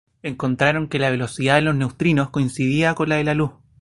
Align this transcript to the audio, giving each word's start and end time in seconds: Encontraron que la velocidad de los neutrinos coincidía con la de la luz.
Encontraron 0.23 0.87
que 0.89 0.97
la 0.97 1.11
velocidad 1.11 1.57
de 1.57 1.61
los 1.61 1.75
neutrinos 1.75 2.31
coincidía 2.31 2.95
con 2.95 3.09
la 3.09 3.17
de 3.17 3.23
la 3.25 3.35
luz. 3.35 3.51